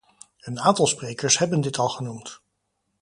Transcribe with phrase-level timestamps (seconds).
[0.39, 2.41] Een aantal sprekers hebben dit al genoemd.